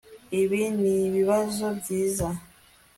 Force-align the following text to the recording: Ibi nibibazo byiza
Ibi 0.41 0.61
nibibazo 0.81 1.65
byiza 1.79 2.27